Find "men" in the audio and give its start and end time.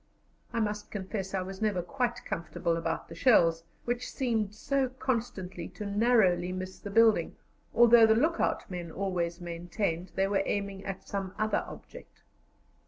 8.67-8.89